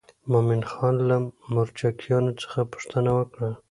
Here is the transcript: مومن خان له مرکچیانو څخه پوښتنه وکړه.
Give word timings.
مومن 0.31 0.61
خان 0.71 0.95
له 1.09 1.15
مرکچیانو 1.55 2.31
څخه 2.41 2.59
پوښتنه 2.71 3.09
وکړه. 3.17 3.49